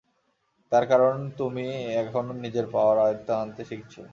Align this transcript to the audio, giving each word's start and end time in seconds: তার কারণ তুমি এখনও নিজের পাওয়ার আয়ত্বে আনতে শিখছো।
তার 0.71 0.83
কারণ 0.91 1.15
তুমি 1.39 1.65
এখনও 2.01 2.33
নিজের 2.43 2.65
পাওয়ার 2.73 2.97
আয়ত্বে 3.05 3.33
আনতে 3.35 3.61
শিখছো। 3.69 4.01